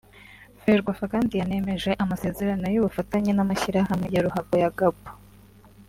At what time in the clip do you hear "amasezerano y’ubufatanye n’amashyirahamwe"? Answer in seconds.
2.03-4.07